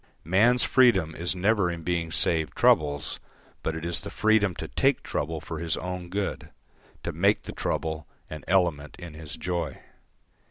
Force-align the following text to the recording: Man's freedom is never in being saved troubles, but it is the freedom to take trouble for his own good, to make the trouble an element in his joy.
Man's 0.25 0.63
freedom 0.63 1.13
is 1.15 1.35
never 1.35 1.69
in 1.69 1.83
being 1.83 2.11
saved 2.11 2.55
troubles, 2.55 3.19
but 3.61 3.75
it 3.75 3.85
is 3.85 3.99
the 4.01 4.09
freedom 4.09 4.55
to 4.55 4.67
take 4.67 5.03
trouble 5.03 5.39
for 5.39 5.59
his 5.59 5.77
own 5.77 6.09
good, 6.09 6.49
to 7.03 7.11
make 7.11 7.43
the 7.43 7.51
trouble 7.51 8.07
an 8.27 8.43
element 8.47 8.95
in 8.97 9.13
his 9.13 9.35
joy. 9.37 9.79